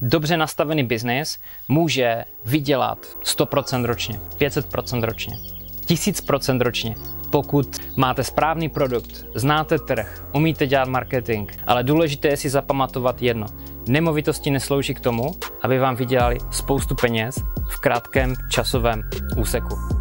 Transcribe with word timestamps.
Dobře 0.00 0.36
nastavený 0.36 0.84
biznis 0.84 1.38
může 1.68 2.24
vydělat 2.44 2.98
100% 3.24 3.84
ročně, 3.84 4.20
500% 4.38 5.02
ročně, 5.04 5.36
1000% 5.86 6.60
ročně, 6.60 6.94
pokud 7.30 7.96
máte 7.96 8.24
správný 8.24 8.68
produkt, 8.68 9.24
znáte 9.34 9.78
trh, 9.78 10.26
umíte 10.34 10.66
dělat 10.66 10.88
marketing, 10.88 11.50
ale 11.66 11.84
důležité 11.84 12.28
je 12.28 12.36
si 12.36 12.48
zapamatovat 12.48 13.22
jedno. 13.22 13.46
Nemovitosti 13.88 14.50
neslouží 14.50 14.94
k 14.94 15.00
tomu, 15.00 15.30
aby 15.62 15.78
vám 15.78 15.96
vydělali 15.96 16.38
spoustu 16.50 16.94
peněz 16.94 17.38
v 17.70 17.80
krátkém 17.80 18.34
časovém 18.50 19.02
úseku. 19.36 19.97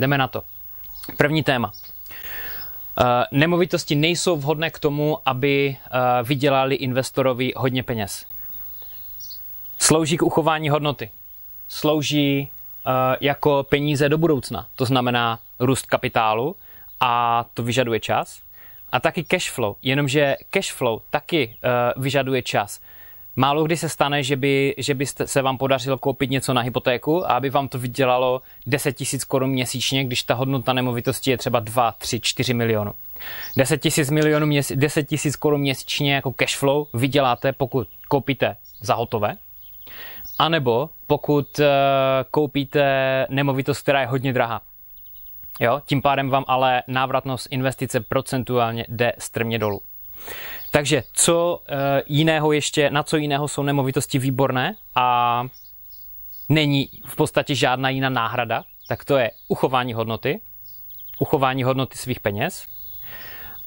Jdeme 0.00 0.18
na 0.18 0.28
to. 0.28 0.42
První 1.16 1.42
téma. 1.42 1.72
Uh, 1.72 3.06
nemovitosti 3.32 3.94
nejsou 3.94 4.36
vhodné 4.36 4.70
k 4.70 4.78
tomu, 4.78 5.18
aby 5.26 5.76
uh, 5.76 6.28
vydělali 6.28 6.74
investorovi 6.74 7.52
hodně 7.56 7.82
peněz. 7.82 8.26
Slouží 9.78 10.16
k 10.16 10.22
uchování 10.22 10.68
hodnoty. 10.68 11.10
Slouží 11.68 12.50
uh, 12.86 12.92
jako 13.20 13.66
peníze 13.68 14.08
do 14.08 14.18
budoucna. 14.18 14.66
To 14.76 14.84
znamená 14.84 15.38
růst 15.58 15.86
kapitálu 15.86 16.56
a 17.00 17.44
to 17.54 17.62
vyžaduje 17.62 18.00
čas. 18.00 18.42
A 18.92 19.00
taky 19.00 19.24
cash 19.24 19.50
flow. 19.50 19.76
Jenomže 19.82 20.36
cash 20.50 20.72
flow 20.72 21.00
taky 21.10 21.56
vyžaduje 21.96 22.42
čas. 22.42 22.80
Málo 23.36 23.64
kdy 23.64 23.76
se 23.76 23.88
stane, 23.88 24.22
že 24.22 24.36
by, 24.36 24.74
že 24.78 24.94
by 24.94 25.06
se 25.06 25.42
vám 25.42 25.58
podařilo 25.58 25.98
koupit 25.98 26.30
něco 26.30 26.54
na 26.54 26.60
hypotéku 26.60 27.26
a 27.26 27.36
aby 27.36 27.50
vám 27.50 27.68
to 27.68 27.78
vydělalo 27.78 28.42
10 28.66 28.92
tisíc 28.92 29.24
korun 29.24 29.50
měsíčně, 29.50 30.04
když 30.04 30.22
ta 30.22 30.34
hodnota 30.34 30.72
nemovitosti 30.72 31.30
je 31.30 31.38
třeba 31.38 31.60
2, 31.60 31.92
3, 31.92 32.20
4 32.20 32.54
milionů. 32.54 32.92
10 33.56 33.78
tisíc 33.78 34.10
milionů 34.10 34.46
měsíc, 34.46 34.78
10 34.78 35.08
tisíc 35.08 35.36
korun 35.36 35.60
měsíčně 35.60 36.14
jako 36.14 36.32
cash 36.32 36.56
flow 36.56 36.86
vyděláte, 36.94 37.52
pokud 37.52 37.88
koupíte 38.08 38.56
za 38.80 38.94
hotové, 38.94 39.36
anebo 40.38 40.90
pokud 41.06 41.58
uh, 41.58 41.64
koupíte 42.30 43.26
nemovitost, 43.30 43.82
která 43.82 44.00
je 44.00 44.06
hodně 44.06 44.32
drahá. 44.32 44.60
Jo? 45.60 45.80
Tím 45.86 46.02
pádem 46.02 46.30
vám 46.30 46.44
ale 46.48 46.82
návratnost 46.88 47.48
investice 47.50 48.00
procentuálně 48.00 48.84
jde 48.88 49.12
strmě 49.18 49.58
dolů. 49.58 49.80
Takže 50.70 51.02
co 51.12 51.56
uh, 51.56 51.76
jiného 52.06 52.52
ještě, 52.52 52.90
na 52.90 53.02
co 53.02 53.16
jiného 53.16 53.48
jsou 53.48 53.62
nemovitosti 53.62 54.18
výborné 54.18 54.76
a 54.94 55.44
není 56.48 56.88
v 57.06 57.16
podstatě 57.16 57.54
žádná 57.54 57.88
jiná 57.88 58.08
náhrada, 58.08 58.64
tak 58.88 59.04
to 59.04 59.16
je 59.16 59.30
uchování 59.48 59.92
hodnoty, 59.92 60.40
uchování 61.18 61.62
hodnoty 61.62 61.98
svých 61.98 62.20
peněz. 62.20 62.66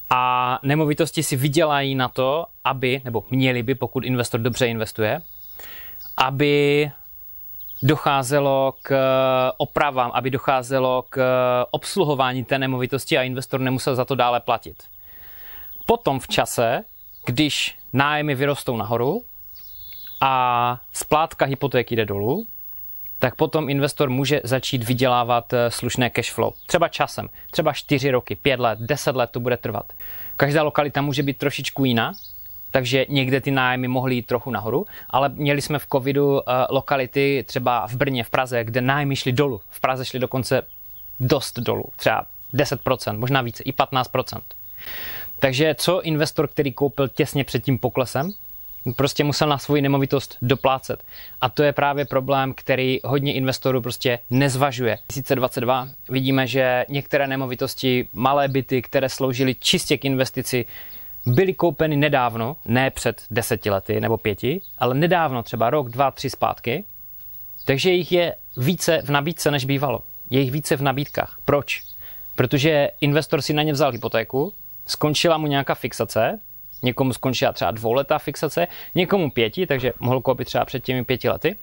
A 0.10 0.60
nemovitosti 0.64 1.24
si 1.24 1.36
vydělají 1.36 1.96
na 1.96 2.08
to, 2.08 2.46
aby, 2.64 3.02
nebo 3.04 3.24
měli 3.30 3.64
by, 3.64 3.76
pokud 3.76 4.04
investor 4.04 4.40
dobře 4.40 4.68
investuje, 4.68 5.22
aby 6.18 6.92
docházelo 7.84 8.74
k 8.82 8.96
opravám, 9.58 10.12
aby 10.14 10.30
docházelo 10.30 11.06
k 11.10 11.20
obsluhování 11.72 12.44
té 12.46 12.60
nemovitosti 12.60 13.18
a 13.18 13.24
investor 13.24 13.60
nemusel 13.60 13.96
za 13.96 14.06
to 14.06 14.16
dále 14.16 14.40
platit. 14.40 14.84
Potom 15.86 16.20
v 16.20 16.28
čase 16.28 16.84
když 17.26 17.76
nájmy 17.94 18.36
vyrostou 18.36 18.78
nahoru 18.78 19.24
a 20.22 20.82
splátka 20.94 21.46
hypotéky 21.46 21.96
jde 21.96 22.06
dolů, 22.06 22.48
tak 23.20 23.36
potom 23.36 23.70
investor 23.70 24.10
může 24.10 24.42
začít 24.44 24.84
vydělávat 24.84 25.54
eh, 25.54 25.72
slušné 25.72 26.10
cash 26.10 26.32
flow. 26.32 26.54
Třeba 26.66 26.88
časem, 26.88 27.30
třeba 27.52 27.74
4 27.74 28.12
roky, 28.12 28.36
5 28.36 28.60
let, 28.60 28.80
10 28.80 29.16
let 29.16 29.30
to 29.30 29.40
bude 29.40 29.58
trvat. 29.58 29.94
Každá 30.38 30.64
lokalita 30.64 31.02
může 31.02 31.24
být 31.24 31.38
trošičku 31.38 31.86
jiná, 31.86 32.14
takže 32.72 33.06
někde 33.10 33.42
ty 33.42 33.52
nájmy 33.52 33.88
mohly 33.88 34.16
jít 34.16 34.26
trochu 34.26 34.52
nahoru, 34.52 34.86
ale 35.10 35.30
měli 35.30 35.62
jsme 35.62 35.80
v 35.80 35.88
covidu 35.92 36.32
uh, 36.32 36.40
lokality 36.70 37.44
třeba 37.48 37.88
v 37.88 37.96
Brně, 37.96 38.24
v 38.24 38.30
Praze, 38.30 38.64
kde 38.64 38.82
nájmy 38.82 39.16
šly 39.16 39.32
dolů. 39.32 39.62
V 39.70 39.80
Praze 39.80 40.06
šly 40.06 40.20
dokonce 40.20 40.62
dost 41.20 41.60
dolů, 41.60 41.86
třeba 41.96 42.26
10%, 42.54 43.18
možná 43.18 43.42
více, 43.42 43.64
i 43.64 43.72
15%. 43.72 44.42
Takže 45.44 45.76
co 45.78 46.02
investor, 46.02 46.48
který 46.48 46.74
koupil 46.74 47.08
těsně 47.08 47.44
před 47.44 47.64
tím 47.64 47.78
poklesem, 47.78 48.32
prostě 48.96 49.24
musel 49.24 49.50
na 49.50 49.58
svoji 49.58 49.82
nemovitost 49.82 50.38
doplácet. 50.42 51.04
A 51.42 51.50
to 51.50 51.64
je 51.64 51.74
právě 51.74 52.06
problém, 52.06 52.54
který 52.54 53.00
hodně 53.04 53.34
investorů 53.34 53.82
prostě 53.82 54.20
nezvažuje. 54.30 54.96
2022 54.96 55.90
vidíme, 56.10 56.48
že 56.48 56.86
některé 56.90 57.28
nemovitosti, 57.28 58.08
malé 58.14 58.48
byty, 58.48 58.82
které 58.82 59.10
sloužily 59.10 59.56
čistě 59.56 59.98
k 59.98 60.06
investici, 60.06 60.66
byly 61.26 61.54
koupeny 61.54 61.98
nedávno, 61.98 62.58
ne 62.66 62.92
před 62.92 63.24
deseti 63.32 63.70
lety 63.70 64.02
nebo 64.02 64.18
pěti, 64.18 64.62
ale 64.80 64.96
nedávno, 64.96 65.44
třeba 65.44 65.70
rok, 65.70 65.90
dva, 65.90 66.12
tři 66.12 66.30
zpátky. 66.30 66.84
Takže 67.66 67.90
jich 67.92 68.12
je 68.12 68.36
více 68.58 69.02
v 69.02 69.10
nabídce, 69.10 69.52
než 69.52 69.66
bývalo. 69.66 70.02
Je 70.30 70.42
jich 70.42 70.52
více 70.52 70.78
v 70.78 70.82
nabídkách. 70.82 71.38
Proč? 71.46 71.84
Protože 72.36 72.90
investor 73.02 73.42
si 73.42 73.54
na 73.54 73.64
ně 73.64 73.74
vzal 73.74 73.92
hypotéku, 73.92 74.54
skončila 74.86 75.38
mu 75.38 75.48
nějaká 75.48 75.76
fixace, 75.76 76.40
někomu 76.82 77.14
skončila 77.14 77.54
třeba 77.54 77.72
dvouletá 77.72 78.20
fixace, 78.20 78.68
někomu 78.96 79.32
pěti, 79.32 79.68
takže 79.68 79.94
mohl 80.00 80.22
koupit 80.22 80.46
třeba 80.46 80.66
před 80.66 80.84
těmi 80.84 81.06
pěti 81.06 81.30
lety, 81.30 81.56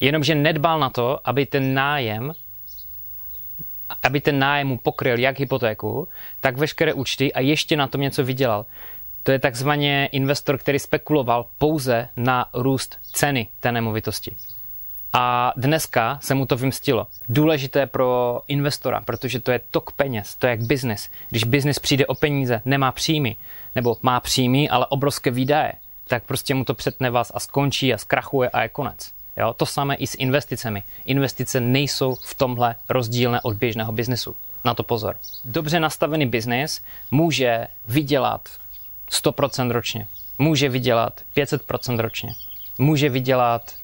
jenomže 0.00 0.34
nedbal 0.34 0.80
na 0.80 0.90
to, 0.90 1.20
aby 1.24 1.46
ten 1.46 1.74
nájem 1.74 2.32
aby 4.02 4.20
ten 4.20 4.38
nájem 4.38 4.68
mu 4.68 4.78
pokryl 4.78 5.18
jak 5.18 5.38
hypotéku, 5.38 6.08
tak 6.40 6.56
veškeré 6.56 6.92
účty 6.92 7.32
a 7.32 7.40
ještě 7.40 7.76
na 7.76 7.86
tom 7.88 8.00
něco 8.00 8.24
vydělal. 8.24 8.66
To 9.22 9.32
je 9.32 9.38
takzvaně 9.38 10.08
investor, 10.12 10.58
který 10.58 10.78
spekuloval 10.78 11.46
pouze 11.58 12.08
na 12.16 12.48
růst 12.52 12.98
ceny 13.02 13.48
té 13.60 13.72
nemovitosti. 13.72 14.36
A 15.16 15.52
dneska 15.56 16.18
se 16.22 16.34
mu 16.34 16.46
to 16.46 16.56
vymstilo. 16.56 17.06
Důležité 17.28 17.86
pro 17.86 18.40
investora, 18.48 19.00
protože 19.00 19.40
to 19.40 19.52
je 19.52 19.60
tok 19.70 19.92
peněz, 19.92 20.34
to 20.36 20.46
je 20.46 20.50
jak 20.50 20.62
biznis. 20.62 21.10
Když 21.30 21.44
biznis 21.44 21.78
přijde 21.78 22.06
o 22.06 22.14
peníze, 22.14 22.62
nemá 22.64 22.92
příjmy, 22.92 23.36
nebo 23.74 23.96
má 24.02 24.20
příjmy, 24.20 24.68
ale 24.68 24.86
obrovské 24.86 25.30
výdaje, 25.30 25.72
tak 26.06 26.24
prostě 26.24 26.54
mu 26.54 26.64
to 26.64 26.74
přetne 26.74 27.10
vás 27.10 27.32
a 27.34 27.40
skončí 27.40 27.94
a 27.94 27.98
zkrachuje 27.98 28.48
a 28.48 28.62
je 28.62 28.68
konec. 28.68 29.12
Jo? 29.36 29.54
To 29.54 29.66
samé 29.66 29.94
i 29.94 30.06
s 30.06 30.14
investicemi. 30.14 30.82
Investice 31.04 31.60
nejsou 31.60 32.14
v 32.14 32.34
tomhle 32.34 32.74
rozdílné 32.88 33.40
od 33.40 33.56
běžného 33.56 33.92
biznesu. 33.92 34.36
Na 34.64 34.74
to 34.74 34.82
pozor. 34.82 35.16
Dobře 35.44 35.80
nastavený 35.80 36.26
biznis 36.26 36.82
může 37.10 37.66
vydělat 37.88 38.48
100% 39.10 39.70
ročně. 39.70 40.06
Může 40.38 40.68
vydělat 40.68 41.20
500% 41.36 41.98
ročně. 41.98 42.32
Může 42.78 43.08
vydělat 43.08 43.74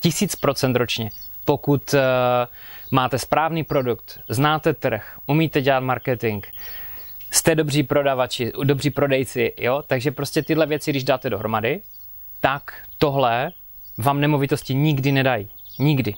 tisíc 0.00 0.36
procent 0.36 0.76
ročně. 0.76 1.10
Pokud 1.44 1.94
uh, 1.94 2.00
máte 2.90 3.18
správný 3.18 3.64
produkt, 3.64 4.20
znáte 4.28 4.74
trh, 4.74 5.18
umíte 5.26 5.62
dělat 5.62 5.80
marketing, 5.80 6.44
jste 7.30 7.54
dobří 7.54 7.82
prodavači, 7.82 8.52
dobří 8.64 8.90
prodejci, 8.90 9.52
jo, 9.56 9.82
takže 9.86 10.10
prostě 10.10 10.42
tyhle 10.42 10.66
věci, 10.66 10.90
když 10.90 11.04
dáte 11.04 11.30
dohromady, 11.30 11.80
tak 12.40 12.74
tohle 12.98 13.52
vám 13.98 14.20
nemovitosti 14.20 14.74
nikdy 14.74 15.12
nedají. 15.12 15.48
Nikdy. 15.78 16.14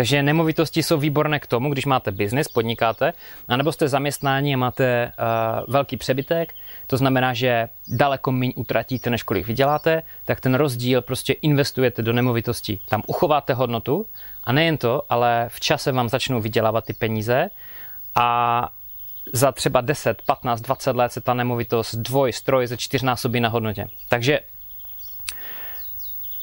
Takže 0.00 0.22
nemovitosti 0.22 0.82
jsou 0.82 0.98
výborné 0.98 1.40
k 1.40 1.46
tomu, 1.46 1.72
když 1.72 1.86
máte 1.86 2.10
biznis, 2.10 2.48
podnikáte, 2.48 3.12
anebo 3.48 3.72
jste 3.72 3.88
zaměstnání 3.88 4.54
a 4.54 4.56
máte 4.56 5.12
uh, 5.18 5.72
velký 5.72 5.96
přebytek, 5.96 6.54
to 6.86 6.96
znamená, 6.96 7.34
že 7.34 7.68
daleko 7.88 8.32
méně 8.32 8.52
utratíte, 8.56 9.10
než 9.10 9.22
kolik 9.22 9.46
vyděláte, 9.46 10.02
tak 10.24 10.40
ten 10.40 10.54
rozdíl 10.54 11.02
prostě 11.02 11.32
investujete 11.32 12.02
do 12.02 12.12
nemovitostí. 12.12 12.80
Tam 12.88 13.02
uchováte 13.06 13.54
hodnotu 13.54 14.06
a 14.44 14.52
nejen 14.52 14.76
to, 14.76 15.02
ale 15.08 15.46
v 15.48 15.60
čase 15.60 15.92
vám 15.92 16.08
začnou 16.08 16.40
vydělávat 16.40 16.84
ty 16.84 16.92
peníze 16.92 17.50
a 18.14 18.68
za 19.32 19.52
třeba 19.52 19.80
10, 19.80 20.22
15, 20.22 20.60
20 20.60 20.96
let 20.96 21.12
se 21.12 21.20
ta 21.20 21.34
nemovitost 21.34 21.94
dvoj, 21.94 22.32
stroj 22.32 22.66
ze 22.66 22.76
čtyřnásobí 22.76 23.40
na 23.40 23.48
hodnotě. 23.48 23.88
Takže 24.08 24.40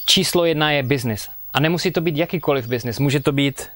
číslo 0.06 0.46
jedna 0.46 0.72
je 0.72 0.84
business. 0.84 1.37
A 1.58 1.60
nemusí 1.60 1.92
to 1.92 2.02
být 2.02 2.18
jakýkoliv 2.18 2.68
biznis. 2.68 3.00
Může 3.00 3.20
to 3.20 3.32
být 3.32 3.70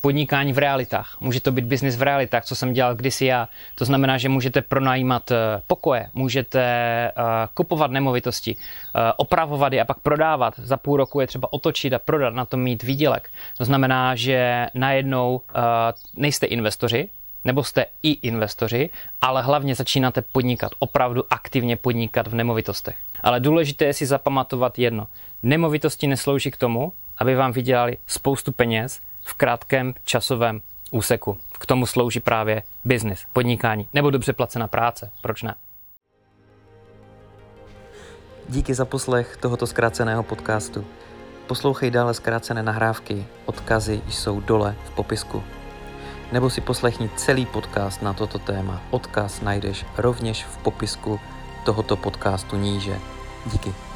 podnikání 0.00 0.52
v 0.52 0.58
realitách. 0.58 1.16
Může 1.20 1.40
to 1.40 1.52
být 1.52 1.64
biznis 1.64 1.96
v 1.96 2.02
realitách, 2.02 2.44
co 2.44 2.56
jsem 2.56 2.72
dělal 2.72 2.94
kdysi 2.94 3.26
já. 3.26 3.48
To 3.74 3.84
znamená, 3.84 4.18
že 4.18 4.28
můžete 4.28 4.62
pronajímat 4.62 5.30
eh, 5.30 5.36
pokoje, 5.66 6.10
můžete 6.14 6.62
uh, 7.18 7.24
kupovat 7.54 7.90
nemovitosti, 7.90 8.56
uh, 8.56 9.00
opravovat 9.16 9.72
je 9.72 9.82
a 9.82 9.84
pak 9.84 10.00
prodávat. 10.00 10.54
Za 10.58 10.76
půl 10.76 10.96
roku 10.96 11.20
je 11.20 11.26
třeba 11.26 11.52
otočit 11.52 11.92
a 11.92 11.98
prodat, 11.98 12.34
na 12.34 12.44
tom 12.44 12.60
mít 12.60 12.82
výdělek. 12.82 13.30
To 13.58 13.64
znamená, 13.64 14.14
že 14.14 14.66
najednou 14.74 15.40
nejste 16.16 16.46
investoři, 16.46 17.08
nebo 17.44 17.64
jste 17.64 17.86
i 18.02 18.10
investoři, 18.10 18.90
ale 19.20 19.42
hlavně 19.42 19.74
začínáte 19.74 20.22
podnikat, 20.22 20.72
opravdu 20.78 21.24
aktivně 21.30 21.76
podnikat 21.76 22.26
v 22.26 22.34
nemovitostech. 22.34 22.96
Ale 23.22 23.40
důležité 23.40 23.84
je 23.84 23.94
si 23.94 24.06
zapamatovat 24.06 24.78
jedno. 24.78 25.06
Nemovitosti 25.42 26.06
neslouží 26.06 26.50
k 26.50 26.56
tomu, 26.56 26.92
aby 27.18 27.34
vám 27.34 27.52
vydělali 27.52 27.96
spoustu 28.06 28.52
peněz 28.52 29.00
v 29.22 29.34
krátkém 29.34 29.94
časovém 30.04 30.60
úseku. 30.90 31.38
K 31.52 31.66
tomu 31.66 31.86
slouží 31.86 32.20
právě 32.20 32.62
biznis, 32.84 33.26
podnikání 33.32 33.88
nebo 33.92 34.10
dobře 34.10 34.32
placená 34.32 34.66
práce. 34.68 35.10
Proč 35.22 35.42
ne? 35.42 35.54
Díky 38.48 38.74
za 38.74 38.84
poslech 38.84 39.36
tohoto 39.36 39.66
zkráceného 39.66 40.22
podcastu. 40.22 40.84
Poslouchej 41.46 41.90
dále 41.90 42.14
zkrácené 42.14 42.62
nahrávky, 42.62 43.26
odkazy 43.46 44.00
jsou 44.08 44.40
dole 44.40 44.74
v 44.84 44.90
popisku. 44.90 45.42
Nebo 46.32 46.50
si 46.50 46.60
poslechni 46.60 47.10
celý 47.16 47.46
podcast 47.46 48.02
na 48.02 48.12
toto 48.12 48.38
téma. 48.38 48.82
Odkaz 48.90 49.40
najdeš 49.40 49.86
rovněž 49.96 50.44
v 50.44 50.56
popisku 50.56 51.20
tohoto 51.68 51.96
podcastu 51.96 52.56
níže. 52.56 52.96
Díky. 53.46 53.87